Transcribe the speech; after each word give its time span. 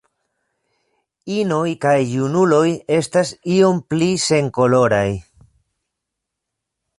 Inoj 1.33 1.67
kaj 1.85 1.97
junuloj 2.13 2.63
estas 2.95 3.35
iom 3.57 3.83
pli 3.93 4.09
senkoloraj. 4.25 5.07